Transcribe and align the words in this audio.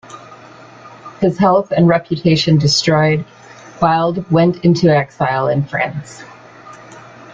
His 1.19 1.37
health 1.37 1.69
and 1.71 1.87
reputation 1.87 2.57
destroyed, 2.57 3.23
Wilde 3.83 4.27
went 4.31 4.65
into 4.65 4.89
exile 4.89 5.47
in 5.47 5.61
France. 5.63 6.23